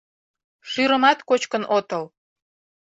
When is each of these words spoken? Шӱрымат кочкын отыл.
Шӱрымат 0.69 1.19
кочкын 1.29 1.63
отыл. 1.77 2.03